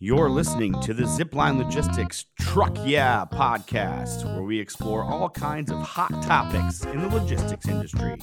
You're 0.00 0.30
listening 0.30 0.80
to 0.82 0.94
the 0.94 1.02
Zipline 1.02 1.58
Logistics 1.58 2.24
Truck 2.40 2.76
Yeah 2.84 3.24
podcast, 3.30 4.24
where 4.32 4.42
we 4.42 4.58
explore 4.58 5.04
all 5.04 5.28
kinds 5.28 5.70
of 5.70 5.80
hot 5.80 6.22
topics 6.22 6.84
in 6.84 7.02
the 7.02 7.08
logistics 7.08 7.68
industry. 7.68 8.16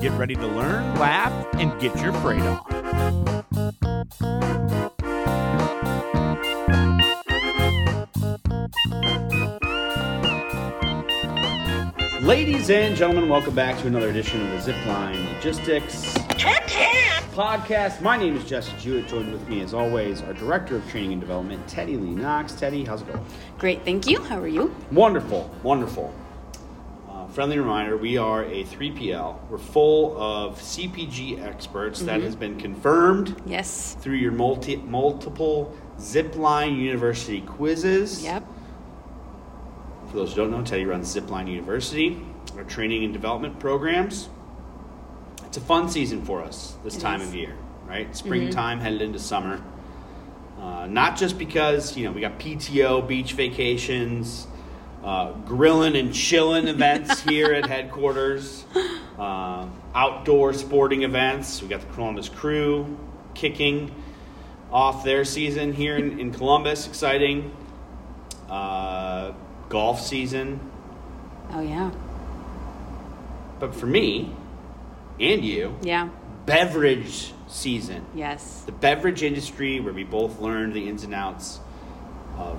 Get 0.00 0.12
ready 0.18 0.34
to 0.34 0.46
learn, 0.46 0.94
laugh, 0.98 1.32
and 1.54 1.80
get 1.80 1.98
your 2.00 2.12
freight 2.14 2.42
on. 2.42 2.82
Ladies 12.22 12.70
and 12.70 12.94
gentlemen, 12.94 13.28
welcome 13.28 13.54
back 13.54 13.80
to 13.80 13.88
another 13.88 14.10
edition 14.10 14.40
of 14.42 14.64
the 14.64 14.72
Zipline 14.72 15.34
Logistics 15.34 16.21
podcast. 16.36 18.00
My 18.00 18.16
name 18.16 18.36
is 18.36 18.44
Jesse 18.48 18.72
Jewett. 18.80 19.06
Joined 19.08 19.32
with 19.32 19.46
me, 19.48 19.60
as 19.60 19.74
always, 19.74 20.22
our 20.22 20.32
Director 20.32 20.76
of 20.76 20.88
Training 20.88 21.12
and 21.12 21.20
Development, 21.20 21.66
Teddy 21.68 21.96
Lee 21.96 22.10
Knox. 22.10 22.52
Teddy, 22.54 22.84
how's 22.84 23.02
it 23.02 23.08
going? 23.12 23.24
Great, 23.58 23.84
thank 23.84 24.06
you. 24.06 24.22
How 24.22 24.38
are 24.40 24.48
you? 24.48 24.74
Wonderful, 24.90 25.50
wonderful. 25.62 26.12
Uh, 27.10 27.26
friendly 27.28 27.58
reminder 27.58 27.96
we 27.96 28.16
are 28.16 28.44
a 28.44 28.64
3PL. 28.64 29.38
We're 29.50 29.58
full 29.58 30.16
of 30.20 30.58
CPG 30.58 31.42
experts. 31.44 32.00
That 32.00 32.22
has 32.22 32.34
been 32.34 32.58
confirmed 32.58 33.40
Yes. 33.46 33.96
through 34.00 34.16
your 34.16 34.32
multi- 34.32 34.76
multiple 34.76 35.76
Zipline 35.98 36.78
University 36.78 37.42
quizzes. 37.42 38.24
Yep. 38.24 38.44
For 40.08 40.16
those 40.16 40.30
who 40.30 40.36
don't 40.42 40.50
know, 40.50 40.62
Teddy 40.62 40.84
runs 40.86 41.14
Zipline 41.14 41.48
University, 41.48 42.20
our 42.56 42.64
training 42.64 43.04
and 43.04 43.12
development 43.12 43.58
programs. 43.58 44.28
It's 45.52 45.58
a 45.58 45.60
fun 45.60 45.90
season 45.90 46.24
for 46.24 46.40
us 46.40 46.76
this 46.82 46.96
It 46.96 47.00
time 47.00 47.20
is. 47.20 47.28
of 47.28 47.34
year, 47.34 47.54
right? 47.86 48.16
Springtime 48.16 48.80
headed 48.80 49.02
into 49.02 49.18
summer. 49.18 49.62
Uh, 50.58 50.86
not 50.86 51.18
just 51.18 51.36
because 51.38 51.94
you 51.94 52.06
know 52.06 52.12
we 52.12 52.22
got 52.22 52.38
PTO, 52.38 53.06
beach 53.06 53.34
vacations, 53.34 54.46
uh, 55.04 55.32
grilling 55.44 55.94
and 55.94 56.14
chilling 56.14 56.68
events 56.68 57.20
here 57.28 57.52
at 57.52 57.66
headquarters, 57.66 58.64
uh, 59.18 59.68
outdoor 59.94 60.54
sporting 60.54 61.02
events. 61.02 61.60
We 61.60 61.68
got 61.68 61.82
the 61.82 61.92
Columbus 61.92 62.30
Crew 62.30 62.98
kicking 63.34 63.94
off 64.70 65.04
their 65.04 65.22
season 65.22 65.74
here 65.74 65.98
in, 65.98 66.18
in 66.18 66.32
Columbus. 66.32 66.86
Exciting. 66.86 67.54
Uh, 68.48 69.32
golf 69.68 70.00
season. 70.00 70.60
Oh 71.50 71.60
yeah. 71.60 71.90
But 73.60 73.74
for 73.74 73.84
me 73.84 74.34
and 75.20 75.44
you, 75.44 75.74
Yeah. 75.82 76.08
beverage 76.46 77.32
season. 77.48 78.04
Yes. 78.14 78.62
The 78.66 78.72
beverage 78.72 79.22
industry, 79.22 79.80
where 79.80 79.92
we 79.92 80.04
both 80.04 80.40
learned 80.40 80.72
the 80.74 80.88
ins 80.88 81.04
and 81.04 81.14
outs 81.14 81.60
of 82.38 82.58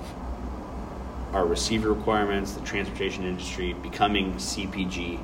our 1.32 1.44
receiver 1.44 1.92
requirements, 1.92 2.52
the 2.52 2.60
transportation 2.64 3.24
industry, 3.24 3.72
becoming 3.82 4.34
CPG 4.38 5.18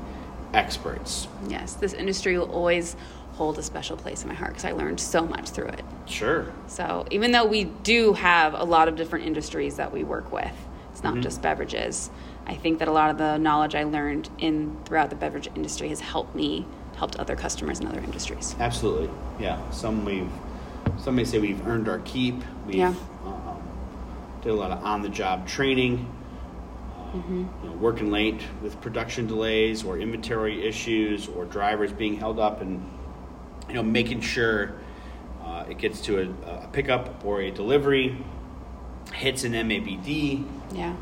experts. 0.53 1.29
Yes. 1.49 1.75
This 1.75 1.93
industry 1.93 2.37
will 2.37 2.51
always 2.51 2.97
hold 3.35 3.59
a 3.59 3.63
special 3.63 3.97
place 3.97 4.23
in 4.23 4.29
my 4.29 4.35
heart 4.35 4.51
because 4.51 4.65
I 4.65 4.73
learned 4.73 4.99
so 5.01 5.25
much 5.25 5.51
through 5.51 5.69
it. 5.69 5.85
Sure. 6.07 6.47
So 6.67 7.07
even 7.11 7.31
though 7.31 7.47
we 7.47 7.65
do 7.65 8.13
have 8.15 8.55
a 8.55 8.65
lot 8.65 8.89
of 8.89 8.97
different 8.97 9.25
industries 9.27 9.77
that 9.77 9.93
we 9.93 10.03
work 10.05 10.33
with, 10.33 10.51
it's 10.91 11.01
Mm-hmm. 11.01 11.15
not 11.15 11.23
just 11.23 11.41
beverages. 11.41 12.11
I 12.47 12.55
think 12.57 12.81
that 12.81 12.89
a 12.89 12.93
lot 12.93 13.11
of 13.11 13.17
the 13.19 13.39
knowledge 13.39 13.75
I 13.77 13.85
learned 13.85 14.29
in 14.39 14.77
throughout 14.85 15.09
the 15.11 15.17
beverage 15.17 15.49
industry 15.55 15.89
has 15.91 16.01
helped 16.01 16.35
me, 16.35 16.67
helped 17.01 17.17
other 17.17 17.35
customers 17.35 17.81
in 17.81 17.87
other 17.89 17.99
industries. 18.01 18.55
Absolutely. 18.61 19.09
Yeah. 19.41 19.59
Some 19.71 20.05
we've, 20.05 20.29
some 20.99 21.17
may 21.17 21.25
say 21.25 21.39
we've 21.39 21.67
earned 21.67 21.89
our 21.89 21.99
keep. 22.01 22.37
We've 22.67 22.75
Yeah. 22.77 22.95
um, 23.25 23.63
did 24.43 24.51
a 24.51 24.55
lot 24.55 24.71
of 24.71 24.85
on 24.85 25.01
the 25.03 25.09
job 25.09 25.49
training. 25.49 26.07
Mm-hmm. 27.15 27.39
you 27.65 27.69
know, 27.71 27.77
working 27.79 28.13
late 28.13 28.41
with 28.63 28.81
production 28.81 29.27
delays 29.27 29.83
or 29.83 29.99
inventory 29.99 30.65
issues 30.65 31.27
or 31.27 31.45
drivers 31.45 31.93
being 31.93 32.15
held 32.15 32.39
up 32.39 32.61
and 32.61 32.89
you 33.67 33.75
know 33.75 33.83
making 33.83 34.21
sure 34.21 34.75
uh, 35.43 35.65
it 35.69 35.77
gets 35.79 36.01
to 36.03 36.21
a, 36.21 36.49
a 36.49 36.69
pickup 36.69 37.25
or 37.25 37.41
a 37.41 37.51
delivery 37.51 38.17
hits 39.13 39.43
an 39.43 39.55
MABD 39.55 40.45
Yeah. 40.73 40.95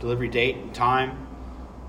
delivery 0.00 0.26
date 0.26 0.56
and 0.56 0.74
time 0.74 1.16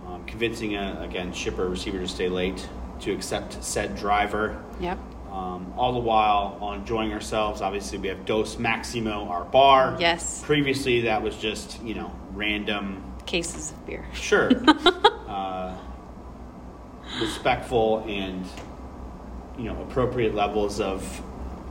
um, 0.07 0.23
convincing 0.25 0.75
a, 0.75 1.01
again 1.01 1.31
shipper 1.33 1.67
receiver 1.69 1.99
to 1.99 2.07
stay 2.07 2.29
late 2.29 2.67
to 3.01 3.11
accept 3.11 3.63
said 3.63 3.95
driver 3.95 4.61
Yep. 4.79 4.97
um, 5.31 5.73
all 5.77 5.93
the 5.93 5.99
while 5.99 6.57
on 6.61 6.79
enjoying 6.79 7.11
ourselves 7.13 7.61
obviously 7.61 7.97
we 7.97 8.07
have 8.07 8.25
Dos 8.25 8.57
Maximo 8.57 9.27
our 9.29 9.43
bar 9.45 9.97
Yes. 9.99 10.41
previously 10.43 11.01
that 11.01 11.21
was 11.21 11.35
just 11.37 11.81
you 11.83 11.93
know 11.95 12.11
random 12.33 13.03
Cases 13.25 13.71
of 13.71 13.85
beer. 13.87 14.05
Sure. 14.13 14.51
uh, 15.27 15.75
respectful 17.19 18.03
and 18.07 18.45
you 19.57 19.63
know 19.65 19.81
appropriate 19.81 20.35
levels 20.35 20.79
of 20.79 21.01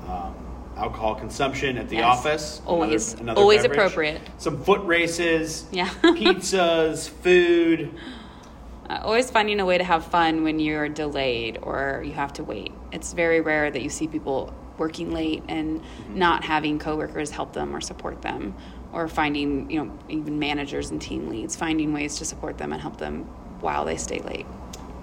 um, 0.09 0.34
alcohol 0.77 1.15
consumption 1.15 1.78
at 1.78 1.89
the 1.89 1.97
Yes. 1.97 2.05
office. 2.05 2.62
Always. 2.67 3.15
Always 3.37 3.62
appropriate. 3.65 4.21
Some 4.39 4.62
foot 4.65 4.84
races. 4.84 5.67
Yeah. 5.71 5.89
pizzas, 6.03 7.09
food. 7.09 7.94
Uh, 8.89 9.00
always 9.03 9.31
finding 9.31 9.61
a 9.61 9.65
way 9.65 9.78
to 9.78 9.84
have 9.84 10.05
fun 10.06 10.43
when 10.43 10.61
you're 10.61 10.89
delayed 10.89 11.59
or 11.62 12.03
you 12.06 12.12
have 12.12 12.33
to 12.34 12.45
wait. 12.45 12.72
It's 12.93 13.12
very 13.15 13.41
rare 13.41 13.71
that 13.71 13.83
you 13.83 13.89
see 13.89 14.06
people 14.06 14.53
working 14.77 15.12
late 15.12 15.43
and 15.49 15.81
not 16.11 16.45
having 16.45 16.78
coworkers 16.78 17.31
help 17.31 17.53
them 17.53 17.75
or 17.75 17.81
support 17.81 18.21
them, 18.23 18.55
or 18.93 19.06
finding 19.09 19.71
you 19.71 19.84
know 19.84 19.99
even 20.09 20.39
managers 20.39 20.91
and 20.91 21.00
team 21.00 21.28
leads 21.28 21.55
finding 21.56 21.93
ways 21.93 22.19
to 22.19 22.25
support 22.25 22.59
them 22.59 22.73
and 22.73 22.83
help 22.83 22.97
them 22.99 23.23
while 23.61 23.84
they 23.84 23.97
stay 23.97 24.19
late. 24.21 24.47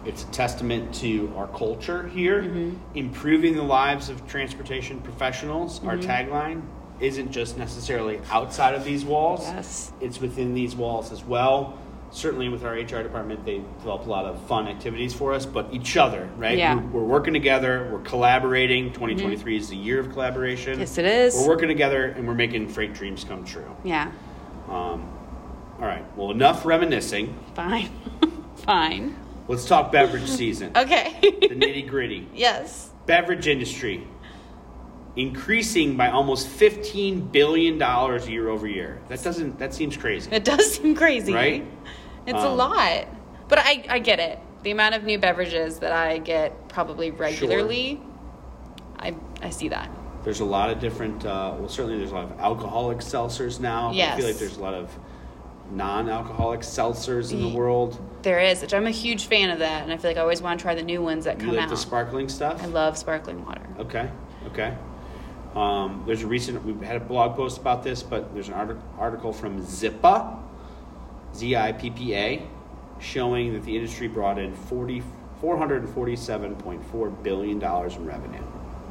It's 0.06 0.24
a 0.24 0.28
testament 0.28 0.94
to 0.96 1.32
our 1.38 1.48
culture 1.48 2.08
here, 2.08 2.42
Mm-hmm. 2.44 2.76
improving 2.98 3.56
the 3.56 3.64
lives 3.64 4.10
of 4.10 4.28
transportation 4.28 5.00
professionals. 5.02 5.82
Our 5.86 5.98
Mm-hmm. 5.98 6.10
tagline 6.10 6.62
isn't 7.00 7.32
just 7.32 7.58
necessarily 7.58 8.20
outside 8.30 8.76
of 8.76 8.84
these 8.84 9.04
walls. 9.06 9.42
Yes. 9.42 9.92
it's 10.02 10.20
within 10.22 10.54
these 10.54 10.76
walls 10.76 11.12
as 11.12 11.24
well. 11.24 11.78
Certainly, 12.14 12.50
with 12.50 12.66
our 12.66 12.74
HR 12.74 13.04
department, 13.04 13.46
they 13.46 13.60
develop 13.80 14.06
a 14.06 14.10
lot 14.10 14.26
of 14.26 14.46
fun 14.46 14.68
activities 14.68 15.14
for 15.14 15.34
us, 15.34 15.46
but 15.46 15.74
each 15.74 15.96
other, 15.96 16.30
right? 16.36 16.58
Yeah. 16.58 16.76
We're, 16.76 17.00
we're 17.02 17.06
working 17.08 17.34
together, 17.34 17.90
we're 17.90 18.02
collaborating. 18.02 18.92
2023 18.92 19.56
is 19.58 19.70
the 19.70 19.78
year 19.78 20.00
of 20.02 20.12
collaboration. 20.12 20.78
Yes, 20.80 20.98
it 20.98 21.06
is. 21.06 21.34
We're 21.36 21.48
working 21.48 21.70
together 21.70 22.08
and 22.08 22.28
we're 22.28 22.34
making 22.34 22.68
freight 22.68 22.94
dreams 22.94 23.24
come 23.24 23.46
true. 23.46 23.74
Yeah, 23.86 24.12
Um, 24.68 25.10
all 25.80 25.88
right, 25.88 26.04
well, 26.18 26.32
enough 26.32 26.66
reminiscing. 26.66 27.34
fine, 27.56 27.90
fine. 28.58 29.16
Let's 29.48 29.66
talk 29.66 29.92
beverage 29.94 30.28
season, 30.30 30.74
Okay. 30.76 31.16
the 31.22 31.56
nitty 31.56 31.88
gritty. 31.88 32.28
yes. 32.34 32.90
Beverage 33.06 33.48
industry 33.48 34.06
increasing 35.18 35.98
by 35.98 36.10
almost 36.10 36.48
$15 36.48 37.32
billion 37.34 37.78
year 38.30 38.48
over 38.48 38.66
year. 38.66 39.02
That 39.10 39.22
doesn't, 39.22 39.60
that 39.60 39.74
seems 39.74 39.98
crazy. 39.98 40.32
It 40.32 40.46
does 40.46 40.76
seem 40.76 40.96
crazy, 40.96 41.34
Right? 41.34 41.66
It's 42.28 42.44
a 42.44 42.48
Um, 42.50 42.58
lot, 42.58 43.06
but 43.48 43.60
I 43.60 43.84
I 43.90 44.00
get 44.00 44.20
it. 44.20 44.40
The 44.64 44.72
amount 44.72 44.96
of 44.96 45.04
new 45.04 45.18
beverages 45.18 45.80
that 45.80 45.92
I 45.92 46.20
get 46.20 46.68
probably 46.70 47.10
regularly, 47.12 48.00
I 49.00 49.16
I 49.42 49.50
see 49.50 49.70
that. 49.70 49.90
There's 50.24 50.40
a 50.40 50.46
lot 50.46 50.70
of 50.70 50.80
different. 50.80 51.26
Uh, 51.26 51.56
well, 51.58 51.68
certainly 51.70 51.98
there's 51.98 52.12
a 52.12 52.16
lot 52.16 52.26
of 52.26 52.40
alcoholic 52.40 53.00
seltzers 53.00 53.60
now. 53.60 53.90
I 53.90 54.16
feel 54.18 54.28
like 54.28 54.38
there's 54.38 54.58
a 54.58 54.62
lot 54.62 54.76
of 54.76 54.96
non-alcoholic 55.72 56.60
seltzers 56.62 57.32
in 57.32 57.42
the 57.42 57.48
world. 57.58 57.98
There 58.24 58.40
is, 58.40 58.62
which 58.62 58.74
I'm 58.74 58.86
a 58.88 58.92
huge 58.92 59.26
fan 59.28 59.50
of 59.50 59.60
that, 59.60 59.84
and 59.84 59.92
I 59.92 59.98
feel 59.98 60.12
like 60.12 60.18
I 60.18 60.22
always 60.22 60.42
want 60.42 60.60
to 60.60 60.64
try 60.64 60.76
the 60.76 60.84
new 60.84 61.02
ones 61.02 61.24
that 61.26 61.40
You 61.40 61.46
come 61.48 61.56
like 61.56 61.64
out. 61.64 61.70
the 61.70 61.78
sparkling 61.78 62.30
stuff? 62.30 62.62
I 62.62 62.68
love 62.68 62.98
sparkling 62.98 63.44
water. 63.46 63.62
Okay, 63.80 64.10
okay. 64.48 64.76
Um, 65.56 66.04
there's 66.06 66.24
a 66.24 66.28
recent. 66.28 66.64
We've 66.66 66.82
had 66.82 66.98
a 66.98 67.00
blog 67.06 67.36
post 67.36 67.58
about 67.58 67.84
this, 67.84 68.04
but 68.04 68.34
there's 68.34 68.48
an 68.50 68.54
artic- 68.54 68.78
article 69.00 69.34
from 69.34 69.62
Zippa, 69.66 70.38
Z-I-P-P-A, 71.36 72.48
showing 73.00 73.54
that 73.54 73.64
the 73.64 73.76
industry 73.76 74.08
brought 74.08 74.38
in 74.38 74.54
40, 74.54 75.04
447.4 75.42 77.24
billion 77.24 77.60
dollars 77.60 77.96
in 77.96 78.06
revenue 78.06 78.44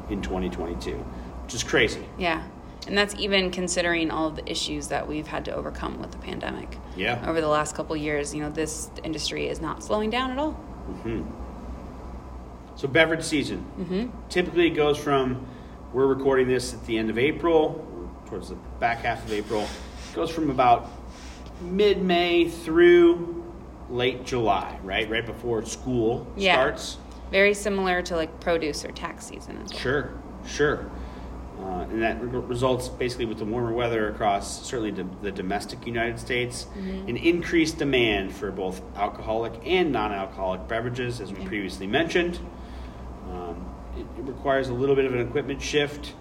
in 0.09 0.21
2022, 0.21 0.91
which 0.91 1.53
is 1.53 1.63
crazy. 1.63 2.05
Yeah, 2.17 2.43
and 2.87 2.97
that's 2.97 3.15
even 3.15 3.51
considering 3.51 4.11
all 4.11 4.27
of 4.27 4.35
the 4.35 4.49
issues 4.49 4.87
that 4.87 5.07
we've 5.07 5.27
had 5.27 5.45
to 5.45 5.53
overcome 5.53 5.99
with 6.01 6.11
the 6.11 6.17
pandemic. 6.17 6.77
Yeah. 6.95 7.23
Over 7.29 7.41
the 7.41 7.47
last 7.47 7.75
couple 7.75 7.95
years, 7.95 8.33
you 8.33 8.41
know, 8.41 8.49
this 8.49 8.89
industry 9.03 9.47
is 9.47 9.61
not 9.61 9.83
slowing 9.83 10.09
down 10.09 10.31
at 10.31 10.37
all. 10.37 10.53
Mm-hmm. 10.89 11.23
So 12.75 12.87
beverage 12.87 13.23
season 13.23 13.65
Mm-hmm. 13.79 14.09
typically 14.29 14.67
it 14.67 14.71
goes 14.71 14.97
from 14.97 15.45
we're 15.93 16.07
recording 16.07 16.47
this 16.47 16.73
at 16.73 16.85
the 16.85 16.97
end 16.97 17.09
of 17.09 17.17
April, 17.17 17.85
towards 18.25 18.49
the 18.49 18.55
back 18.79 18.99
half 18.99 19.23
of 19.25 19.31
April. 19.31 19.61
It 19.61 20.15
goes 20.15 20.31
from 20.31 20.49
about 20.49 20.89
mid 21.61 22.01
May 22.01 22.47
through 22.49 23.43
late 23.89 24.25
July, 24.25 24.79
right? 24.83 25.09
Right 25.09 25.25
before 25.25 25.63
school 25.65 26.27
Yeah. 26.35 26.55
starts. 26.55 26.97
Very 27.31 27.53
similar 27.53 28.01
to 28.03 28.15
like 28.15 28.39
produce 28.39 28.83
or 28.85 28.91
tax 28.91 29.25
season 29.25 29.59
as 29.63 29.71
well. 29.71 29.79
Sure, 29.79 30.11
sure. 30.45 30.91
Uh, 31.59 31.81
and 31.91 32.01
that 32.01 32.19
re- 32.21 32.39
results 32.39 32.89
basically 32.89 33.25
with 33.25 33.37
the 33.37 33.45
warmer 33.45 33.71
weather 33.71 34.09
across 34.09 34.65
certainly 34.65 34.89
the, 34.91 35.05
the 35.21 35.31
domestic 35.31 35.85
United 35.85 36.19
States, 36.19 36.65
an 36.75 37.15
increased 37.17 37.77
demand 37.77 38.33
for 38.35 38.49
both 38.51 38.81
alcoholic 38.95 39.53
and 39.65 39.91
non 39.91 40.11
alcoholic 40.11 40.67
beverages, 40.67 41.21
as 41.21 41.31
we 41.31 41.39
Yeah. 41.41 41.47
previously 41.47 41.85
mentioned. 41.87 42.39
Um, 43.31 43.63
it, 43.95 44.05
it 44.17 44.23
requires 44.23 44.69
a 44.69 44.73
little 44.73 44.95
bit 44.95 45.05
of 45.05 45.13
an 45.13 45.19
equipment 45.21 45.61
shift. 45.61 46.13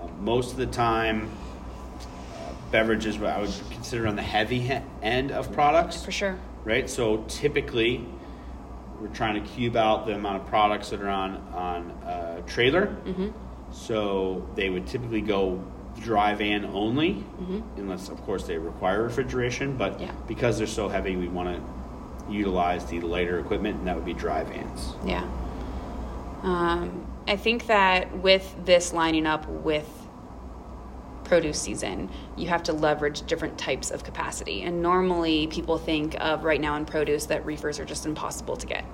Uh, 0.00 0.06
most 0.20 0.52
of 0.52 0.56
the 0.56 0.66
time, 0.66 1.30
beverages 2.78 3.16
what 3.20 3.30
I 3.30 3.40
would 3.40 3.54
consider 3.70 4.08
on 4.08 4.16
the 4.16 4.22
heavy 4.22 4.58
he- 4.58 4.80
end 5.00 5.30
of 5.30 5.52
products 5.52 6.04
For 6.04 6.10
sure. 6.10 6.36
right? 6.64 6.90
So 6.90 7.24
typically, 7.28 8.04
we're 9.00 9.06
trying 9.14 9.40
to 9.40 9.48
cube 9.48 9.76
out 9.76 10.06
the 10.06 10.14
amount 10.16 10.42
of 10.42 10.46
products 10.48 10.90
that 10.90 11.00
are 11.00 11.08
on 11.08 11.36
on 11.54 11.90
a 12.04 12.42
trailer. 12.48 12.86
Mm-hmm. 12.86 13.28
So 13.70 14.48
they 14.56 14.70
would 14.70 14.88
typically 14.88 15.20
go 15.20 15.62
dry 16.00 16.34
van 16.34 16.64
only, 16.64 17.10
Mm-hmm. 17.40 17.60
unless 17.80 18.08
of 18.08 18.20
course 18.22 18.44
they 18.44 18.58
require 18.58 19.04
refrigeration. 19.04 19.76
But 19.76 20.00
Yeah. 20.00 20.10
because 20.26 20.58
they're 20.58 20.66
so 20.66 20.88
heavy, 20.88 21.14
we 21.14 21.28
want 21.28 21.48
to 21.54 22.32
utilize 22.32 22.84
the 22.86 23.00
lighter 23.02 23.38
equipment, 23.38 23.78
and 23.78 23.86
that 23.86 23.94
would 23.94 24.04
be 24.04 24.14
dry 24.14 24.42
vans. 24.42 24.94
Yeah. 25.06 25.22
Um, 26.42 27.06
I 27.28 27.36
think 27.36 27.66
that 27.68 28.18
with 28.18 28.52
this 28.64 28.92
lining 28.92 29.26
up 29.26 29.46
with 29.48 29.88
produce 31.24 31.60
season, 31.60 32.10
you 32.36 32.48
have 32.48 32.62
to 32.64 32.72
leverage 32.72 33.22
different 33.26 33.58
types 33.58 33.90
of 33.90 34.04
capacity. 34.04 34.62
And 34.62 34.82
normally 34.82 35.46
people 35.48 35.78
think 35.78 36.16
of 36.20 36.44
right 36.44 36.60
now 36.60 36.76
in 36.76 36.84
produce 36.84 37.26
that 37.26 37.44
reefers 37.44 37.78
are 37.80 37.84
just 37.84 38.06
impossible 38.06 38.56
to 38.56 38.66
get. 38.66 38.84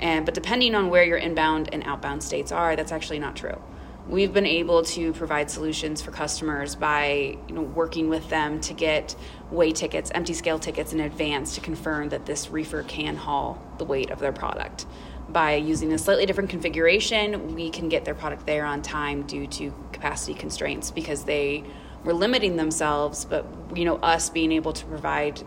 And 0.00 0.24
but 0.24 0.34
depending 0.34 0.74
on 0.74 0.90
where 0.90 1.04
your 1.04 1.18
inbound 1.18 1.70
and 1.72 1.82
outbound 1.84 2.22
states 2.22 2.52
are, 2.52 2.76
that's 2.76 2.92
actually 2.92 3.18
not 3.18 3.36
true. 3.36 3.60
We've 4.08 4.32
been 4.32 4.46
able 4.46 4.82
to 4.82 5.12
provide 5.12 5.48
solutions 5.48 6.02
for 6.02 6.10
customers 6.10 6.74
by 6.74 7.38
you 7.46 7.54
know, 7.54 7.62
working 7.62 8.08
with 8.08 8.28
them 8.28 8.60
to 8.62 8.74
get 8.74 9.14
weigh 9.52 9.70
tickets, 9.70 10.10
empty 10.12 10.34
scale 10.34 10.58
tickets 10.58 10.92
in 10.92 10.98
advance 10.98 11.54
to 11.54 11.60
confirm 11.60 12.08
that 12.08 12.26
this 12.26 12.50
reefer 12.50 12.82
can 12.82 13.14
haul 13.14 13.62
the 13.78 13.84
weight 13.84 14.10
of 14.10 14.18
their 14.18 14.32
product. 14.32 14.86
By 15.32 15.54
using 15.54 15.92
a 15.92 15.98
slightly 15.98 16.26
different 16.26 16.50
configuration, 16.50 17.54
we 17.54 17.70
can 17.70 17.88
get 17.88 18.04
their 18.04 18.14
product 18.14 18.46
there 18.46 18.66
on 18.66 18.82
time 18.82 19.22
due 19.22 19.46
to 19.46 19.72
capacity 19.92 20.34
constraints 20.34 20.90
because 20.90 21.24
they 21.24 21.64
were 22.04 22.12
limiting 22.12 22.56
themselves, 22.56 23.24
but 23.24 23.46
you 23.74 23.84
know 23.84 23.96
us 23.96 24.28
being 24.28 24.52
able 24.52 24.74
to 24.74 24.84
provide, 24.86 25.42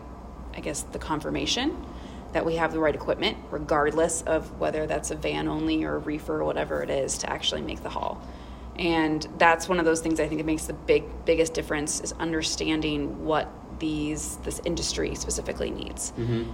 I 0.54 0.60
guess, 0.60 0.82
the 0.82 0.98
confirmation 0.98 1.76
that 2.32 2.44
we 2.44 2.56
have 2.56 2.72
the 2.72 2.80
right 2.80 2.94
equipment, 2.94 3.38
regardless 3.50 4.22
of 4.22 4.58
whether 4.58 4.86
that's 4.86 5.10
a 5.10 5.14
van 5.16 5.46
only 5.46 5.84
or 5.84 5.94
a 5.94 5.98
reefer 5.98 6.40
or 6.40 6.44
whatever 6.44 6.82
it 6.82 6.90
is, 6.90 7.18
to 7.18 7.30
actually 7.30 7.62
make 7.62 7.82
the 7.82 7.88
haul. 7.88 8.20
And 8.78 9.26
that's 9.38 9.68
one 9.68 9.78
of 9.78 9.84
those 9.84 10.00
things 10.00 10.20
I 10.20 10.26
think 10.26 10.40
that 10.40 10.46
makes 10.46 10.66
the 10.66 10.74
big 10.74 11.04
biggest 11.24 11.54
difference 11.54 12.00
is 12.00 12.12
understanding 12.12 13.24
what 13.24 13.50
these 13.78 14.36
this 14.38 14.60
industry 14.64 15.14
specifically 15.14 15.70
needs. 15.70 16.12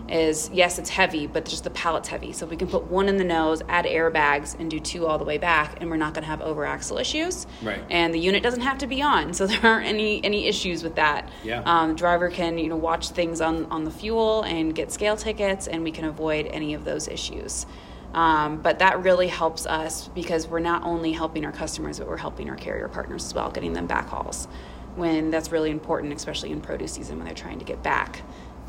Is 0.08 0.50
yes, 0.52 0.78
it's 0.78 0.90
heavy, 0.90 1.26
but 1.26 1.44
just 1.44 1.64
the 1.64 1.70
pallet's 1.70 2.08
heavy. 2.08 2.32
So 2.32 2.44
if 2.44 2.50
we 2.50 2.56
can 2.56 2.69
put 2.69 2.84
one 2.84 3.08
in 3.08 3.16
the 3.16 3.24
nose, 3.24 3.62
add 3.69 3.84
airbags, 3.84 4.58
and 4.58 4.70
do 4.70 4.80
two 4.80 5.06
all 5.06 5.19
the 5.19 5.24
way 5.24 5.38
back, 5.38 5.76
and 5.80 5.90
we're 5.90 5.96
not 5.96 6.14
going 6.14 6.22
to 6.22 6.28
have 6.28 6.40
over 6.42 6.64
axle 6.64 6.98
issues. 6.98 7.46
Right. 7.62 7.82
And 7.90 8.12
the 8.12 8.19
unit 8.19 8.42
doesn't 8.42 8.62
have 8.62 8.78
to 8.78 8.86
be 8.86 9.02
on, 9.02 9.32
so 9.32 9.46
there 9.48 9.64
aren't 9.64 9.86
any 9.86 10.24
any 10.24 10.46
issues 10.46 10.82
with 10.82 10.96
that. 10.96 11.28
Yeah. 11.42 11.62
Um, 11.64 11.90
the 11.90 11.94
driver 11.94 12.30
can 12.30 12.58
you 12.58 12.69
know 12.69 12.76
watch 12.76 13.10
things 13.10 13.40
on 13.40 13.66
on 13.66 13.84
the 13.84 13.90
fuel 13.90 14.42
and 14.42 14.75
get 14.75 14.92
scale 14.92 15.16
tickets, 15.16 15.66
and 15.66 15.82
we 15.82 15.90
can 15.90 16.04
avoid 16.04 16.46
any 16.46 16.75
of 16.75 16.84
those 16.84 17.08
issues. 17.08 17.66
Um, 18.14 18.60
but 18.60 18.78
that 18.80 19.02
really 19.02 19.28
helps 19.28 19.66
us 19.66 20.08
because 20.08 20.46
we're 20.46 20.60
not 20.60 20.84
only 20.84 21.12
helping 21.12 21.44
our 21.44 21.52
customers, 21.52 21.98
but 21.98 22.08
we're 22.08 22.16
helping 22.18 22.50
our 22.50 22.56
carrier 22.56 22.88
partners 22.88 23.25
as 23.25 23.34
well, 23.34 23.50
getting 23.50 23.72
them 23.72 23.86
back 23.86 24.08
hauls. 24.08 24.48
When 24.96 25.30
that's 25.30 25.50
really 25.50 25.70
important, 25.70 26.12
especially 26.12 26.50
in 26.50 26.60
produce 26.60 26.92
season 26.92 27.16
when 27.16 27.26
they're 27.26 27.34
trying 27.34 27.58
to 27.58 27.64
get 27.64 27.82
back 27.82 28.22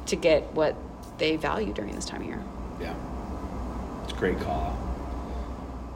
to 0.07 0.15
get 0.15 0.53
what 0.53 0.75
they 1.17 1.35
value 1.35 1.73
during 1.73 1.95
this 1.95 2.05
time 2.05 2.21
of 2.21 2.27
year. 2.27 2.43
Yeah, 2.79 2.95
it's 4.03 4.13
a 4.13 4.15
great 4.15 4.39
call. 4.39 4.77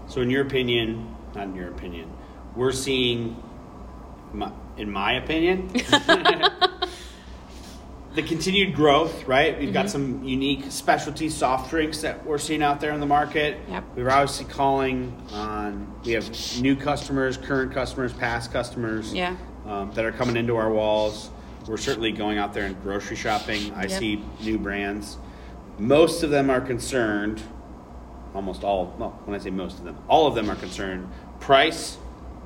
So, 0.07 0.21
in 0.21 0.29
your 0.29 0.41
opinion, 0.43 1.15
not 1.35 1.45
in 1.45 1.55
your 1.55 1.69
opinion, 1.69 2.11
we're 2.55 2.71
seeing, 2.71 3.41
in 4.77 4.91
my 4.91 5.13
opinion, 5.13 5.67
the 8.15 8.23
continued 8.23 8.73
growth. 8.75 9.27
Right, 9.27 9.59
we've 9.59 9.73
got 9.73 9.87
mm-hmm. 9.87 9.91
some 9.91 10.23
unique 10.23 10.65
specialty 10.69 11.29
soft 11.29 11.69
drinks 11.69 12.01
that 12.01 12.25
we're 12.25 12.37
seeing 12.37 12.63
out 12.63 12.79
there 12.79 12.91
in 12.91 12.99
the 12.99 13.05
market. 13.05 13.59
Yep. 13.69 13.83
We're 13.95 14.09
obviously 14.09 14.45
calling 14.45 15.15
on. 15.31 15.93
We 16.05 16.13
have 16.13 16.29
new 16.61 16.75
customers, 16.75 17.37
current 17.37 17.73
customers, 17.73 18.13
past 18.13 18.51
customers. 18.51 19.13
Yeah. 19.13 19.35
Um, 19.67 19.91
that 19.95 20.05
are 20.05 20.13
coming 20.13 20.37
into 20.37 20.55
our 20.55 20.71
walls. 20.71 21.29
We're 21.67 21.75
certainly 21.75 22.13
going 22.13 22.37
out 22.37 22.53
there 22.53 22.63
and 22.63 22.81
grocery 22.81 23.17
shopping. 23.17 23.73
I 23.75 23.83
Yep. 23.83 23.91
see 23.99 24.23
new 24.41 24.57
brands. 24.57 25.17
Most 25.77 26.23
of 26.23 26.29
them 26.29 26.49
are 26.49 26.61
concerned, 26.61 27.41
almost 28.33 28.63
all, 28.63 28.95
well, 28.97 29.19
when 29.25 29.37
I 29.37 29.43
say 29.43 29.49
most 29.49 29.77
of 29.79 29.83
them, 29.83 29.97
all 30.07 30.25
of 30.25 30.35
them 30.35 30.49
are 30.49 30.55
concerned 30.55 31.09
price, 31.41 31.97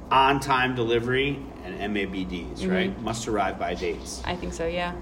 on 0.10 0.40
time 0.40 0.74
delivery, 0.76 1.40
and 1.64 1.80
MABDs, 1.96 2.70
right? 2.70 3.00
Must 3.02 3.28
arrive 3.28 3.60
by 3.60 3.76
dates. 3.76 4.22
I 4.26 4.36
think 4.36 4.54
so, 4.54 4.66
yeah. 4.66 4.94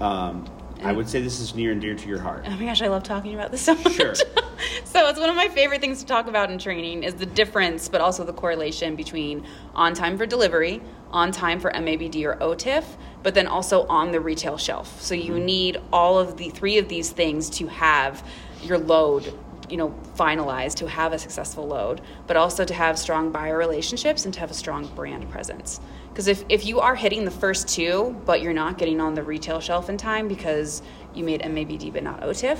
Um, 0.00 0.46
I 0.82 0.92
would 0.92 1.08
say 1.08 1.20
this 1.20 1.40
is 1.40 1.54
near 1.54 1.72
and 1.72 1.80
dear 1.80 1.94
to 1.94 2.08
your 2.08 2.20
heart. 2.20 2.44
Oh 2.46 2.50
my 2.50 2.66
gosh, 2.66 2.82
I 2.82 2.88
love 2.88 3.02
talking 3.02 3.34
about 3.34 3.50
this 3.50 3.62
so 3.62 3.74
much. 3.74 3.92
Sure. 3.92 4.14
so 4.84 5.08
it's 5.08 5.18
one 5.18 5.28
of 5.28 5.36
my 5.36 5.48
favorite 5.48 5.80
things 5.80 6.00
to 6.00 6.06
talk 6.06 6.26
about 6.26 6.50
in 6.50 6.58
training 6.58 7.02
is 7.02 7.14
the 7.14 7.26
difference, 7.26 7.88
but 7.88 8.00
also 8.00 8.24
the 8.24 8.32
correlation 8.32 8.96
between 8.96 9.46
on 9.74 9.94
time 9.94 10.16
for 10.16 10.26
delivery, 10.26 10.80
on 11.10 11.32
time 11.32 11.60
for 11.60 11.70
MABD 11.72 12.24
or 12.24 12.36
OTIF, 12.36 12.84
but 13.22 13.34
then 13.34 13.46
also 13.46 13.86
on 13.86 14.12
the 14.12 14.20
retail 14.20 14.56
shelf. 14.56 15.00
So 15.00 15.14
you 15.14 15.34
mm-hmm. 15.34 15.44
need 15.44 15.80
all 15.92 16.18
of 16.18 16.36
the 16.36 16.50
three 16.50 16.78
of 16.78 16.88
these 16.88 17.10
things 17.10 17.50
to 17.50 17.66
have 17.66 18.26
your 18.62 18.78
load 18.78 19.34
you 19.70 19.76
know 19.76 19.94
finalized 20.16 20.74
to 20.74 20.88
have 20.88 21.12
a 21.12 21.18
successful 21.18 21.66
load 21.66 22.00
but 22.26 22.36
also 22.36 22.64
to 22.64 22.74
have 22.74 22.98
strong 22.98 23.30
buyer 23.30 23.56
relationships 23.56 24.24
and 24.24 24.34
to 24.34 24.40
have 24.40 24.50
a 24.50 24.54
strong 24.54 24.86
brand 24.94 25.28
presence 25.30 25.80
because 26.10 26.26
if, 26.26 26.44
if 26.48 26.66
you 26.66 26.80
are 26.80 26.96
hitting 26.96 27.24
the 27.24 27.30
first 27.30 27.68
two 27.68 28.20
but 28.26 28.42
you're 28.42 28.52
not 28.52 28.78
getting 28.78 29.00
on 29.00 29.14
the 29.14 29.22
retail 29.22 29.60
shelf 29.60 29.88
in 29.88 29.96
time 29.96 30.26
because 30.28 30.82
you 31.14 31.24
made 31.24 31.40
MABD 31.42 31.92
but 31.92 32.04
not 32.04 32.20
OTIF, 32.20 32.58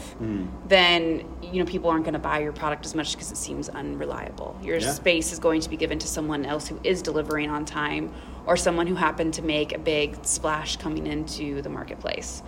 then 0.66 1.24
you 1.40 1.60
know 1.60 1.64
people 1.64 1.88
aren't 1.88 2.04
going 2.04 2.14
to 2.14 2.18
buy 2.18 2.40
your 2.40 2.52
product 2.52 2.84
as 2.84 2.96
much 2.96 3.12
because 3.12 3.30
it 3.30 3.36
seems 3.36 3.68
unreliable. 3.68 4.58
Your 4.60 4.78
Yeah. 4.78 4.90
space 4.90 5.32
is 5.32 5.38
going 5.38 5.60
to 5.60 5.70
be 5.70 5.76
given 5.76 6.00
to 6.00 6.08
someone 6.08 6.44
else 6.44 6.66
who 6.66 6.80
is 6.82 7.00
delivering 7.00 7.48
on 7.48 7.64
time 7.64 8.12
or 8.46 8.56
someone 8.56 8.88
who 8.88 8.96
happened 8.96 9.34
to 9.34 9.42
make 9.42 9.72
a 9.72 9.78
big 9.78 10.24
splash 10.24 10.76
coming 10.78 11.06
into 11.06 11.62
the 11.62 11.68
marketplace. 11.68 12.42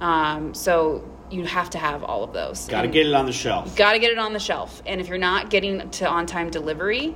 Um, 0.00 0.54
so 0.54 1.04
you 1.30 1.44
have 1.44 1.70
to 1.70 1.78
have 1.78 2.02
all 2.02 2.24
of 2.24 2.32
those. 2.32 2.66
Got 2.66 2.82
to 2.82 2.88
get 2.88 3.06
it 3.06 3.14
on 3.14 3.26
the 3.26 3.32
shelf. 3.32 3.76
got 3.76 3.92
to 3.92 3.98
get 3.98 4.10
it 4.10 4.18
on 4.18 4.32
the 4.32 4.40
shelf. 4.40 4.82
And 4.86 5.00
if 5.00 5.08
you're 5.08 5.18
not 5.18 5.50
getting 5.50 5.88
to 5.90 6.08
on 6.08 6.26
time 6.26 6.50
delivery 6.50 7.14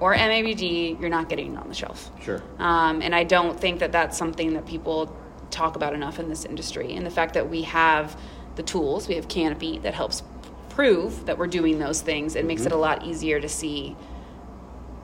or 0.00 0.14
MABD, 0.14 1.00
you're 1.00 1.10
not 1.10 1.28
getting 1.28 1.54
it 1.54 1.58
on 1.58 1.68
the 1.68 1.74
shelf. 1.74 2.10
Sure. 2.22 2.42
Um, 2.58 3.02
and 3.02 3.14
I 3.14 3.24
don't 3.24 3.58
think 3.58 3.80
that 3.80 3.92
that's 3.92 4.18
something 4.18 4.54
that 4.54 4.66
people 4.66 5.16
talk 5.50 5.76
about 5.76 5.94
enough 5.94 6.18
in 6.18 6.28
this 6.28 6.44
industry. 6.44 6.94
And 6.94 7.06
the 7.06 7.10
fact 7.10 7.34
that 7.34 7.48
we 7.48 7.62
have 7.62 8.18
the 8.56 8.62
tools, 8.62 9.08
we 9.08 9.14
have 9.14 9.28
Canopy 9.28 9.78
that 9.78 9.94
helps 9.94 10.22
prove 10.70 11.26
that 11.26 11.38
we're 11.38 11.46
doing 11.46 11.78
those 11.78 12.00
things, 12.00 12.34
it 12.34 12.44
makes 12.44 12.64
it 12.64 12.72
a 12.72 12.76
lot 12.76 13.04
easier 13.04 13.40
to 13.40 13.48
see 13.48 13.94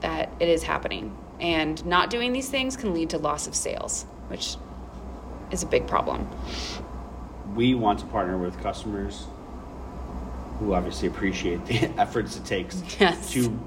that 0.01 0.31
it 0.39 0.49
is 0.49 0.63
happening. 0.63 1.15
And 1.39 1.83
not 1.85 2.09
doing 2.09 2.33
these 2.33 2.49
things 2.49 2.75
can 2.75 2.93
lead 2.93 3.11
to 3.11 3.17
loss 3.17 3.47
of 3.47 3.55
sales, 3.55 4.03
which 4.27 4.57
is 5.51 5.63
a 5.63 5.65
big 5.65 5.87
problem. 5.87 6.27
We 7.55 7.73
want 7.75 7.99
to 7.99 8.05
partner 8.07 8.37
with 8.37 8.59
customers 8.61 9.25
who 10.59 10.73
obviously 10.73 11.07
appreciate 11.07 11.65
the 11.65 11.75
efforts 11.97 12.35
it 12.37 12.45
takes 12.45 12.81
Yes. 12.99 13.31
to 13.33 13.57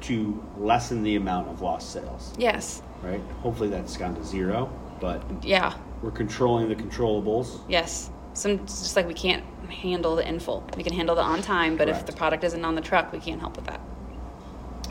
to 0.00 0.40
lessen 0.56 1.02
the 1.02 1.16
amount 1.16 1.48
of 1.48 1.60
lost 1.60 1.92
sales. 1.92 2.32
Yes. 2.38 2.82
Right? 3.02 3.20
Hopefully 3.42 3.68
that's 3.68 3.96
gone 3.96 4.14
to 4.14 4.24
zero, 4.24 4.70
but 5.00 5.22
Yeah. 5.42 5.74
we're 6.02 6.12
controlling 6.12 6.68
the 6.68 6.76
controllables. 6.76 7.58
Yes. 7.68 8.08
Some 8.34 8.52
it's 8.52 8.80
just 8.80 8.94
like 8.94 9.08
we 9.08 9.14
can't 9.14 9.42
handle 9.68 10.14
the 10.14 10.26
in 10.26 10.38
full. 10.38 10.62
We 10.76 10.84
can 10.84 10.92
handle 10.92 11.16
the 11.16 11.22
on 11.22 11.42
time, 11.42 11.76
but 11.76 11.88
if 11.88 12.06
the 12.06 12.12
product 12.12 12.44
isn't 12.44 12.64
on 12.64 12.76
the 12.76 12.80
truck, 12.80 13.10
we 13.12 13.18
can't 13.18 13.40
help 13.40 13.56
with 13.56 13.66
that. 13.66 13.80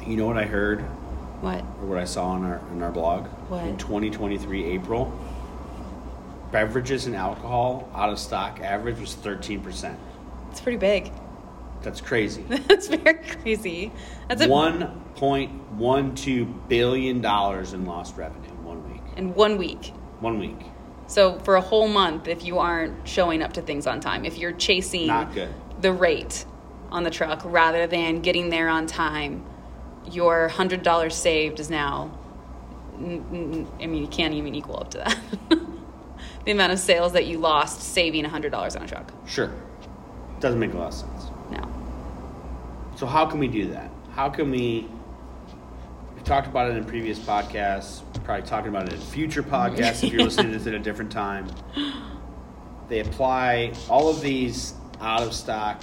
You 0.05 0.17
know 0.17 0.25
what 0.27 0.37
I 0.37 0.43
heard 0.43 0.81
What? 1.39 1.61
or 1.81 1.87
what 1.87 1.97
I 1.97 2.03
saw 2.03 2.25
on 2.27 2.43
our 2.43 2.59
on 2.71 2.83
our 2.83 2.91
blog? 2.91 3.27
What? 3.47 3.65
In 3.65 3.77
2023 3.77 4.65
April, 4.65 5.17
beverages 6.51 7.05
and 7.05 7.15
alcohol 7.15 7.89
out 7.93 8.09
of 8.09 8.19
stock 8.19 8.59
average 8.61 8.99
was 8.99 9.15
13%. 9.15 9.95
It's 10.51 10.61
pretty 10.61 10.77
big. 10.77 11.11
That's 11.81 12.01
crazy. 12.01 12.43
That's 12.67 12.87
very 12.87 13.15
crazy. 13.15 13.91
That's 14.27 14.41
a, 14.41 14.47
1.12 14.47 16.67
billion 16.67 17.21
dollars 17.21 17.73
in 17.73 17.85
lost 17.85 18.17
revenue 18.17 18.49
in 18.49 18.63
one 18.63 18.91
week. 18.91 19.01
in 19.15 19.33
one 19.33 19.57
week. 19.57 19.93
One 20.19 20.39
week. 20.39 20.59
So 21.07 21.39
for 21.39 21.55
a 21.55 21.61
whole 21.61 21.87
month, 21.87 22.27
if 22.27 22.43
you 22.43 22.59
aren't 22.59 23.07
showing 23.07 23.41
up 23.41 23.53
to 23.53 23.61
things 23.61 23.87
on 23.87 24.01
time, 24.01 24.25
if 24.25 24.37
you're 24.37 24.51
chasing 24.51 25.07
the 25.79 25.93
rate 25.93 26.45
on 26.89 27.03
the 27.03 27.09
truck 27.09 27.41
rather 27.45 27.87
than 27.87 28.21
getting 28.21 28.49
there 28.49 28.67
on 28.67 28.87
time, 28.87 29.45
your 30.11 30.49
hundred 30.49 30.83
dollars 30.83 31.15
saved 31.15 31.59
is 31.59 31.69
now. 31.69 32.11
I 32.95 32.99
mean, 32.99 33.67
you 33.79 34.07
can't 34.07 34.33
even 34.33 34.55
equal 34.55 34.79
up 34.79 34.91
to 34.91 34.97
that. 34.97 35.17
the 36.47 36.53
amount 36.53 36.71
of 36.71 36.79
sales 36.79 37.11
that 37.11 37.27
you 37.27 37.37
lost 37.37 37.81
saving 37.81 38.23
hundred 38.23 38.53
dollars 38.53 38.77
on 38.77 38.83
a 38.83 38.87
truck. 38.87 39.11
Sure. 39.27 39.51
Doesn't 40.39 40.59
make 40.61 40.73
a 40.73 40.77
lot 40.77 40.87
of 40.87 40.93
sense. 40.93 41.25
No. 41.51 41.69
So 42.95 43.05
how 43.05 43.25
can 43.25 43.37
we 43.39 43.49
do 43.49 43.67
that? 43.71 43.91
How 44.11 44.29
can 44.29 44.49
we? 44.49 44.87
We 46.15 46.21
talked 46.23 46.47
about 46.47 46.71
it 46.71 46.77
in 46.77 46.85
previous 46.85 47.19
podcasts. 47.19 48.01
Probably 48.23 48.47
talking 48.47 48.69
about 48.69 48.87
it 48.87 48.93
in 48.93 49.01
future 49.01 49.43
podcasts 49.43 50.05
if 50.05 50.13
you're 50.13 50.23
listening 50.23 50.53
to 50.53 50.57
this 50.57 50.67
at 50.67 50.73
a 50.73 50.79
different 50.79 51.11
time. 51.11 51.49
They 52.87 53.01
apply 53.01 53.73
all 53.89 54.07
of 54.07 54.21
these 54.21 54.73
out 55.01 55.23
of 55.23 55.33
stock 55.33 55.81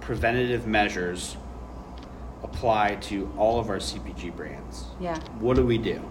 preventative 0.00 0.66
measures 0.66 1.36
apply 2.42 2.96
to 3.02 3.30
all 3.36 3.60
of 3.60 3.68
our 3.68 3.76
CPG 3.76 4.34
brands. 4.34 4.86
Yeah. 4.98 5.18
What 5.38 5.56
do 5.56 5.64
we 5.64 5.76
do? 5.76 6.02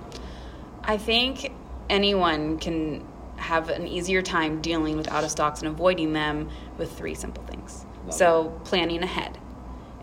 I 0.83 0.97
think 0.97 1.51
anyone 1.89 2.57
can 2.57 3.05
have 3.41 3.69
an 3.69 3.87
easier 3.87 4.21
time 4.21 4.61
dealing 4.61 4.97
with 4.97 5.11
out 5.11 5.23
of 5.23 5.31
stocks 5.31 5.59
and 5.59 5.67
avoiding 5.67 6.13
them 6.13 6.49
with 6.77 6.97
three 6.97 7.15
simple 7.15 7.43
things. 7.43 7.85
Love 8.05 8.13
so, 8.13 8.61
planning 8.63 9.03
ahead. 9.03 9.37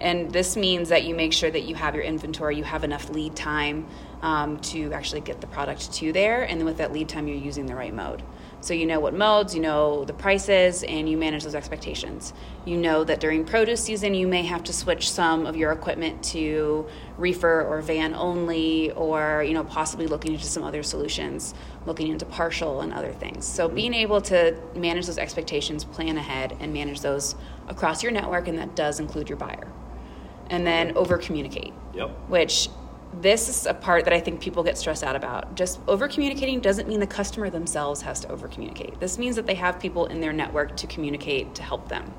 And 0.00 0.30
this 0.30 0.56
means 0.56 0.90
that 0.90 1.04
you 1.04 1.14
make 1.14 1.32
sure 1.32 1.50
that 1.50 1.64
you 1.64 1.74
have 1.74 1.94
your 1.94 2.04
inventory, 2.04 2.56
you 2.56 2.64
have 2.64 2.84
enough 2.84 3.10
lead 3.10 3.34
time 3.34 3.86
um, 4.22 4.58
to 4.60 4.92
actually 4.92 5.20
get 5.22 5.40
the 5.40 5.46
product 5.46 5.92
to 5.94 6.12
there. 6.12 6.42
And 6.42 6.60
then 6.60 6.66
with 6.66 6.78
that 6.78 6.92
lead 6.92 7.08
time, 7.08 7.26
you're 7.26 7.36
using 7.36 7.66
the 7.66 7.74
right 7.74 7.94
mode. 7.94 8.22
So 8.60 8.74
you 8.74 8.86
know 8.86 8.98
what 8.98 9.14
modes, 9.14 9.54
you 9.54 9.60
know 9.60 10.04
the 10.04 10.12
prices, 10.12 10.82
and 10.82 11.08
you 11.08 11.16
manage 11.16 11.44
those 11.44 11.54
expectations. 11.54 12.32
You 12.64 12.76
know 12.76 13.04
that 13.04 13.20
during 13.20 13.44
produce 13.44 13.82
season, 13.82 14.14
you 14.14 14.26
may 14.26 14.42
have 14.42 14.64
to 14.64 14.72
switch 14.72 15.10
some 15.10 15.46
of 15.46 15.56
your 15.56 15.70
equipment 15.70 16.22
to 16.24 16.86
reefer 17.16 17.62
or 17.62 17.80
van 17.80 18.14
only, 18.14 18.90
or 18.92 19.44
you 19.46 19.54
know 19.54 19.62
possibly 19.62 20.08
looking 20.08 20.32
into 20.32 20.44
some 20.44 20.64
other 20.64 20.82
solutions, 20.82 21.54
looking 21.86 22.08
into 22.08 22.26
partial 22.26 22.80
and 22.80 22.92
other 22.92 23.12
things. 23.12 23.46
So 23.46 23.66
mm-hmm. 23.66 23.76
being 23.76 23.94
able 23.94 24.20
to 24.22 24.56
manage 24.74 25.06
those 25.06 25.18
expectations, 25.18 25.84
plan 25.84 26.16
ahead, 26.16 26.56
and 26.58 26.72
manage 26.72 27.00
those 27.00 27.36
across 27.68 28.02
your 28.02 28.10
network, 28.10 28.48
and 28.48 28.58
that 28.58 28.74
does 28.74 28.98
include 28.98 29.28
your 29.28 29.38
buyer. 29.38 29.68
And 30.50 30.66
then 30.66 30.96
over 30.96 31.18
communicate 31.18 31.74
Yep. 31.94 32.10
which 32.28 32.70
this 33.14 33.48
is 33.48 33.66
a 33.66 33.74
part 33.74 34.04
that 34.04 34.12
I 34.12 34.20
think 34.20 34.40
people 34.40 34.62
get 34.62 34.78
stressed 34.78 35.02
out 35.02 35.16
about. 35.16 35.54
Just 35.54 35.80
over 35.88 36.08
communicating 36.08 36.60
doesn't 36.60 36.88
mean 36.88 37.00
the 37.00 37.06
customer 37.06 37.50
themselves 37.50 38.02
has 38.02 38.20
to 38.20 38.28
over 38.30 38.48
communicate. 38.48 39.00
This 39.00 39.18
means 39.18 39.36
that 39.36 39.46
they 39.46 39.54
have 39.54 39.80
people 39.80 40.06
in 40.06 40.20
their 40.20 40.32
network 40.32 40.76
to 40.76 40.86
communicate 40.86 41.54
to 41.56 41.62
help 41.62 41.88
them. 41.88 42.12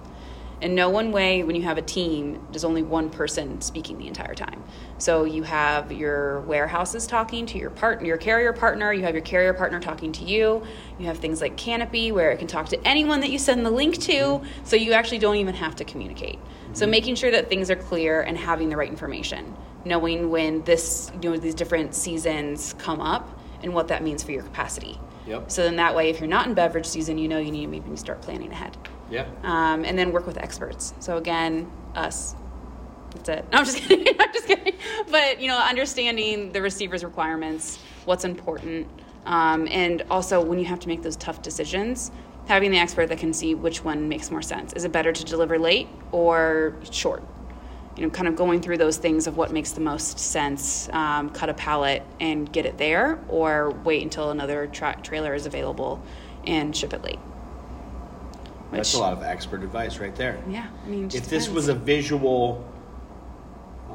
In 0.62 0.76
no 0.76 0.90
one 0.90 1.14
way, 1.14 1.42
when 1.44 1.56
you 1.56 1.62
have 1.62 1.78
a 1.78 1.82
team, 1.82 2.46
there's 2.52 2.66
only 2.66 2.84
one 2.84 3.10
person 3.10 3.62
speaking 3.62 3.98
the 3.98 4.08
entire 4.08 4.36
time. 4.36 4.62
So 4.98 5.24
you 5.24 5.44
have 5.44 5.90
your 5.90 6.42
warehouses 6.42 7.08
talking 7.08 7.46
to 7.46 7.58
your 7.58 7.70
partner, 7.70 8.06
your 8.06 8.18
carrier 8.18 8.52
partner. 8.52 8.92
You 8.92 9.04
have 9.04 9.16
your 9.16 9.24
carrier 9.24 9.54
partner 9.54 9.80
talking 9.80 10.12
to 10.14 10.26
you. 10.26 10.62
You 10.98 11.06
have 11.06 11.20
things 11.20 11.40
like 11.40 11.56
Canopy, 11.56 12.12
where 12.12 12.32
it 12.32 12.40
can 12.40 12.48
talk 12.48 12.68
to 12.70 12.88
anyone 12.88 13.22
that 13.22 13.30
you 13.30 13.40
send 13.40 13.66
the 13.66 13.72
link 13.72 14.00
to. 14.00 14.42
So 14.66 14.76
you 14.76 14.92
actually 14.92 15.20
don't 15.20 15.38
even 15.38 15.56
have 15.56 15.78
to 15.78 15.86
communicate. 15.86 16.40
So 16.74 16.84
mm-hmm. 16.84 16.92
making 16.92 17.16
sure 17.16 17.32
that 17.32 17.48
things 17.48 17.72
are 17.72 17.78
clear 17.78 18.22
and 18.22 18.38
having 18.38 18.68
the 18.68 18.76
right 18.76 18.90
information, 18.90 19.56
knowing 19.90 20.30
when 20.30 20.62
this, 20.64 21.12
you 21.22 21.30
know, 21.32 21.38
these 21.38 21.56
different 21.56 21.94
seasons 21.94 22.74
come 22.78 23.02
up 23.02 23.38
and 23.62 23.74
what 23.74 23.90
that 23.90 24.02
means 24.02 24.24
for 24.24 24.32
your 24.32 24.44
capacity. 24.44 24.98
Yep. 25.28 25.52
So 25.52 25.64
then 25.64 25.76
that 25.76 25.94
way, 25.94 26.10
if 26.10 26.20
you're 26.20 26.30
not 26.30 26.48
in 26.48 26.54
beverage 26.54 26.86
season, 26.86 27.18
you 27.18 27.28
know 27.28 27.40
you 27.40 27.52
need 27.52 27.66
to 27.66 27.68
maybe 27.68 27.96
start 27.98 28.22
planning 28.22 28.52
ahead 28.52 28.78
Yep. 29.12 29.44
um, 29.44 29.84
and 29.84 30.00
then 30.00 30.12
work 30.14 30.26
with 30.26 30.38
experts. 30.38 30.94
So 31.00 31.18
again, 31.18 31.70
us. 31.96 32.36
That's 33.12 33.30
it. 33.30 33.46
No, 33.52 33.58
I'm 33.58 33.66
just 33.66 33.78
kidding. 33.88 34.16
I'm 34.20 34.34
just 34.34 34.48
kidding. 34.48 34.76
But 35.12 35.42
you 35.42 35.48
know, 35.48 35.58
understanding 35.58 36.52
the 36.52 36.62
receiver's 36.62 37.04
requirements, 37.04 37.80
what's 38.06 38.24
important, 38.24 38.88
um, 39.26 39.68
and 39.70 40.04
also 40.10 40.40
when 40.42 40.60
you 40.60 40.66
have 40.66 40.80
to 40.80 40.88
make 40.88 41.02
those 41.02 41.16
tough 41.18 41.42
decisions, 41.42 42.12
having 42.48 42.72
the 42.72 42.78
expert 42.78 43.08
that 43.10 43.18
can 43.18 43.34
see 43.34 43.56
which 43.56 43.84
one 43.84 44.08
makes 44.08 44.32
more 44.32 44.42
sense. 44.42 44.74
Is 44.74 44.86
it 44.86 44.92
better 44.92 45.12
to 45.12 45.24
deliver 45.26 45.60
late 45.60 45.88
or 46.12 46.76
short? 46.92 47.24
You 47.96 48.04
know, 48.04 48.10
kind 48.12 48.28
of 48.28 48.36
going 48.36 48.62
through 48.62 48.78
those 48.78 48.98
things 48.98 49.28
of 49.28 49.36
what 49.36 49.52
makes 49.52 49.72
the 49.72 49.82
most 49.82 50.20
sense. 50.20 50.88
Um, 50.90 51.30
cut 51.32 51.50
a 51.50 51.54
pallet 51.54 52.04
and 52.20 52.52
get 52.52 52.66
it 52.66 52.78
there, 52.78 53.20
or 53.28 53.72
wait 53.72 54.04
until 54.04 54.32
another 54.32 54.68
tra- 54.68 55.00
trailer 55.04 55.34
is 55.34 55.46
available 55.46 56.02
and 56.46 56.76
ship 56.76 56.94
it 56.94 57.04
late. 57.04 57.20
That's 58.72 58.94
a 58.94 59.00
lot 59.00 59.14
of 59.14 59.24
expert 59.24 59.64
advice 59.64 59.98
right 59.98 60.16
there. 60.16 60.42
yeah, 60.48 60.68
I 60.86 60.88
mean, 60.88 61.06
if 61.06 61.12
just 61.12 61.30
this 61.30 61.50
was 61.50 61.68
a 61.70 61.74
visual 61.74 62.64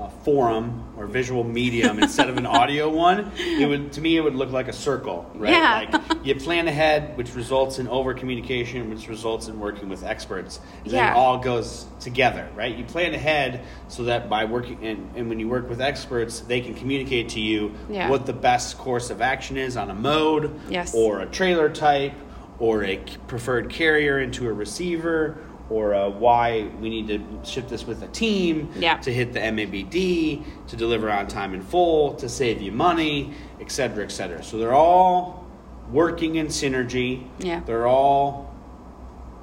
uh, 0.05 0.09
forum 0.25 0.85
or 0.97 1.07
visual 1.07 1.45
medium 1.45 1.99
instead 1.99 2.29
of 2.29 2.37
an 2.37 2.47
audio 2.61 2.89
one, 2.89 3.31
it 3.37 3.69
would 3.69 3.93
to 3.93 4.01
me 4.01 4.17
it 4.17 4.21
would 4.21 4.35
look 4.35 4.51
like 4.51 4.69
a 4.69 4.73
circle, 4.73 5.31
right? 5.35 5.51
Yeah. 5.53 5.87
Like 5.99 6.25
you 6.27 6.35
plan 6.35 6.69
ahead, 6.69 7.17
which 7.17 7.35
results 7.35 7.79
in 7.79 7.89
over 7.89 8.15
communication, 8.15 8.91
which 8.91 9.09
results 9.09 9.49
in 9.49 9.59
working 9.59 9.89
with 9.89 10.05
experts. 10.05 10.61
And 10.85 10.93
Then 10.93 11.05
Yeah. 11.05 11.13
it 11.13 11.17
all 11.17 11.39
goes 11.39 11.87
together, 12.01 12.49
right? 12.55 12.75
You 12.77 12.85
plan 12.85 13.15
ahead 13.15 13.63
so 13.89 14.05
that 14.05 14.29
by 14.29 14.45
working 14.45 14.79
and, 14.85 15.11
and 15.17 15.29
when 15.29 15.41
you 15.41 15.49
work 15.49 15.69
with 15.69 15.81
experts, 15.81 16.41
they 16.41 16.61
can 16.61 16.75
communicate 16.75 17.31
to 17.31 17.41
you 17.41 17.75
Yeah. 17.89 18.09
what 18.11 18.27
the 18.27 18.33
best 18.33 18.79
course 18.79 19.11
of 19.11 19.21
action 19.21 19.57
is 19.57 19.77
on 19.77 19.91
a 19.91 19.95
mode 19.95 20.51
Yes. 20.69 20.95
or 20.95 21.21
a 21.21 21.27
trailer 21.27 21.69
type 21.69 22.13
or 22.59 22.85
a 22.85 22.99
preferred 23.27 23.69
carrier 23.69 24.21
into 24.21 24.47
a 24.49 24.53
receiver 24.53 25.39
or 25.71 25.95
uh, 25.95 26.09
why 26.11 26.69
we 26.81 26.91
need 26.91 27.09
to 27.09 27.21
ship 27.49 27.69
this 27.69 27.87
with 27.87 28.03
a 28.03 28.07
team 28.09 28.71
Yeah. 28.77 28.99
to 28.99 29.13
hit 29.13 29.33
the 29.33 29.41
MABD, 29.41 30.45
to 30.69 30.77
deliver 30.77 31.11
on 31.11 31.27
time 31.27 31.55
in 31.55 31.63
full, 31.63 32.15
to 32.15 32.29
save 32.29 32.61
you 32.61 32.71
money, 32.73 33.33
et 33.61 33.71
cetera, 33.71 34.05
et 34.05 34.11
cetera. 34.13 34.43
So 34.43 34.59
they're 34.59 34.75
all 34.75 35.47
working 35.91 36.37
in 36.37 36.49
synergy. 36.49 37.27
Yeah. 37.39 37.61
They're 37.65 37.87
all 37.87 38.53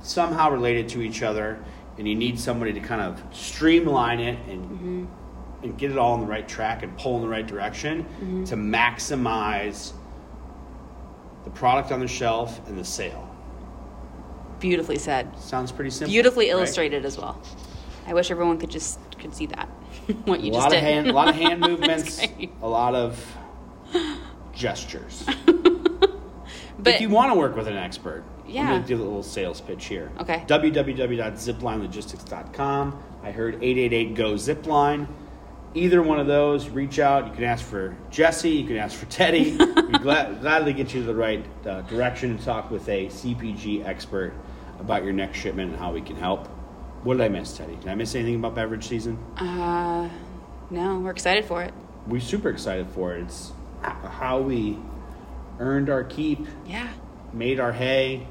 somehow 0.03 0.51
related 0.51 0.89
to 0.89 1.01
each 1.01 1.23
other, 1.23 1.59
and 1.97 2.07
you 2.07 2.15
need 2.15 2.39
somebody 2.39 2.73
to 2.73 2.79
kind 2.79 3.01
of 3.01 3.21
streamline 3.35 4.19
it 4.19 4.37
and 4.47 4.61
Mm-hmm. 4.63 5.05
and 5.63 5.77
get 5.77 5.91
it 5.91 5.97
all 5.97 6.13
on 6.13 6.21
the 6.21 6.25
right 6.27 6.47
track 6.47 6.81
and 6.83 6.95
pull 6.97 7.15
in 7.17 7.21
the 7.21 7.27
right 7.29 7.45
direction 7.45 8.03
Mm-hmm. 8.03 8.43
to 8.45 8.55
maximize 8.55 9.93
the 11.43 11.49
product 11.51 11.91
on 11.91 11.99
the 11.99 12.07
shelf 12.07 12.59
and 12.67 12.77
the 12.77 12.83
sale. 12.85 13.27
Beautifully 14.61 14.97
said, 14.97 15.37
Sounds 15.39 15.71
pretty 15.73 15.89
simple. 15.89 16.11
beautifully 16.11 16.45
right? 16.45 16.51
illustrated 16.53 17.03
as 17.05 17.17
well. 17.17 17.41
I 18.07 18.13
wish 18.13 18.31
everyone 18.31 18.57
could 18.57 18.71
just 18.71 18.97
could 19.19 19.35
see 19.35 19.45
that 19.47 19.65
what 20.25 20.39
you 20.41 20.51
a 20.51 20.53
just 20.53 20.63
lot 20.63 20.69
did. 20.71 20.77
of 20.77 20.83
hand, 20.83 21.07
a 21.09 21.13
lot 21.13 21.27
of 21.27 21.35
hand 21.35 21.59
movements, 21.61 22.21
a 22.61 22.67
lot 22.67 22.95
of 22.95 23.21
gestures. 24.53 25.25
But 26.79 26.95
if 26.95 27.01
you 27.01 27.09
want 27.09 27.31
to 27.31 27.37
work 27.37 27.55
with 27.55 27.67
an 27.67 27.77
expert, 27.77 28.23
Yeah. 28.47 28.61
I'm 28.63 28.69
going 28.69 28.81
to 28.81 28.87
do 28.87 28.95
a 28.95 29.03
little 29.03 29.21
sales 29.21 29.61
pitch 29.61 29.85
here. 29.85 30.11
Okay. 30.19 30.43
www.ziplinelogistics.com. 30.47 33.03
I 33.23 33.31
heard 33.31 33.55
888 33.61 34.15
go 34.15 34.33
zipline. 34.33 35.07
Either 35.75 36.01
one 36.01 36.19
of 36.19 36.25
those, 36.25 36.67
reach 36.69 36.97
out. 36.99 37.27
You 37.27 37.33
can 37.33 37.43
ask 37.43 37.63
for 37.63 37.95
Jesse. 38.09 38.49
You 38.49 38.65
can 38.67 38.77
ask 38.77 38.97
for 38.97 39.05
Teddy. 39.05 39.55
we 39.57 39.99
glad, 39.99 40.41
gladly 40.41 40.73
get 40.73 40.91
you 40.93 41.01
to 41.01 41.05
the 41.07 41.13
right 41.15 41.45
uh, 41.67 41.81
direction 41.81 42.31
and 42.31 42.41
talk 42.41 42.71
with 42.71 42.89
a 42.89 43.05
CPG 43.07 43.85
expert 43.85 44.33
about 44.81 45.03
your 45.03 45.13
next 45.13 45.37
shipment 45.39 45.71
and 45.71 45.79
how 45.79 45.93
we 45.93 46.01
can 46.01 46.15
help. 46.17 46.47
What 47.03 47.17
did 47.17 47.23
I 47.23 47.29
miss, 47.29 47.55
Teddy? 47.57 47.75
Did 47.77 47.87
I 47.87 47.95
miss 47.95 48.13
anything 48.15 48.35
about 48.35 48.53
beverage 48.55 48.87
season? 48.87 49.17
uh, 49.37 50.09
no, 50.69 50.99
we're 50.99 51.11
excited 51.11 51.45
for 51.45 51.63
it. 51.63 51.73
We're 52.07 52.19
super 52.21 52.49
excited 52.49 52.87
for 52.89 53.13
it. 53.15 53.21
It's 53.23 53.51
how 53.81 54.39
we 54.41 54.77
earned 55.59 55.89
our 55.89 56.03
keep, 56.03 56.45
Yeah, 56.65 56.89
made 57.33 57.59
our 57.59 57.71
hay. 57.71 58.27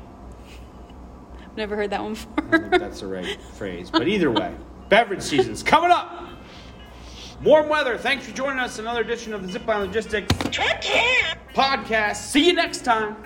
I've 1.42 1.56
never 1.56 1.76
heard 1.76 1.90
that 1.90 2.02
one 2.02 2.14
before. 2.14 2.32
I 2.38 2.50
don't 2.50 2.70
think 2.70 2.82
that's 2.82 3.00
the 3.00 3.06
right 3.06 3.40
phrase. 3.54 3.90
But 3.90 4.08
either 4.08 4.30
way, 4.30 4.54
beverage 4.88 5.22
season's 5.22 5.62
coming 5.62 5.90
up. 5.90 6.28
Warm 7.42 7.68
weather. 7.68 7.96
Thanks 7.96 8.26
for 8.26 8.32
joining 8.34 8.58
us. 8.58 8.78
Another 8.78 9.00
edition 9.00 9.32
of 9.32 9.42
the 9.50 9.58
Zipline 9.58 9.86
Logistics 9.86 10.32
podcast. 11.54 12.16
See 12.16 12.46
you 12.46 12.52
next 12.52 12.84
time. 12.84 13.16